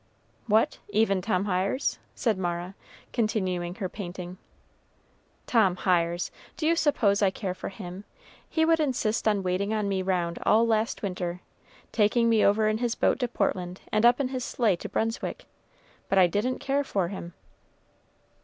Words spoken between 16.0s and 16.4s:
but I